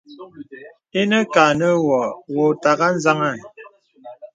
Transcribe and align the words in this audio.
Inə 0.99 1.19
kâ 1.33 1.43
nə 1.59 1.67
wə 1.87 1.99
wɔ̄ 2.33 2.41
è 2.47 2.49
ùtàghà 2.53 2.87
anzaŋɛ̂. 2.91 3.33